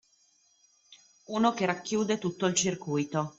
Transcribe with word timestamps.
Uno 1.27 1.53
che 1.53 1.67
racchiude 1.67 2.17
tutto 2.17 2.47
il 2.47 2.55
circuito 2.55 3.29